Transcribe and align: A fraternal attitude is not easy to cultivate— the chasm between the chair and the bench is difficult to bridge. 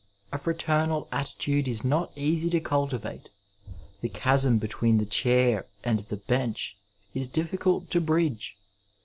A 0.31 0.39
fraternal 0.39 1.07
attitude 1.11 1.67
is 1.67 1.83
not 1.85 2.11
easy 2.15 2.49
to 2.49 2.59
cultivate— 2.59 3.29
the 4.01 4.09
chasm 4.09 4.57
between 4.57 4.97
the 4.97 5.05
chair 5.05 5.67
and 5.83 5.99
the 5.99 6.17
bench 6.17 6.75
is 7.13 7.27
difficult 7.27 7.91
to 7.91 8.01
bridge. 8.01 8.57